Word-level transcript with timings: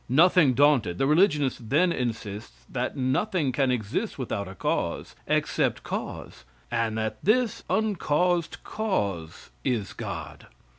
Nothing 0.09 0.55
daunted, 0.55 0.97
the 0.97 1.05
religionist 1.05 1.69
then 1.69 1.91
insists 1.91 2.65
that 2.67 2.97
nothing 2.97 3.51
can 3.51 3.69
exist 3.69 4.17
without 4.17 4.47
a 4.47 4.55
cause, 4.55 5.15
except 5.27 5.83
cause, 5.83 6.43
and 6.71 6.97
that 6.97 7.23
this 7.23 7.63
uncaused 7.69 8.63
cause 8.63 9.51
is 9.63 9.93
God. 9.93 10.47